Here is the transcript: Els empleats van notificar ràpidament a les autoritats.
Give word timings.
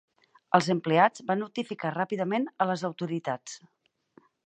Els 0.57 0.69
empleats 0.73 1.23
van 1.27 1.41
notificar 1.45 1.93
ràpidament 1.99 2.51
a 2.65 2.71
les 2.73 2.89
autoritats. 2.91 3.63